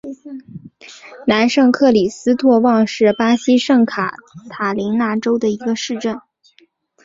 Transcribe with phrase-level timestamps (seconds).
[1.27, 4.15] 南圣克里斯托旺是巴西圣卡
[4.49, 6.19] 塔琳娜州的一个市镇。